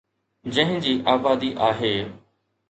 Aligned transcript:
جنهن 0.45 0.79
جي 0.85 0.93
آبادي 1.13 1.51
آهي. 1.67 1.93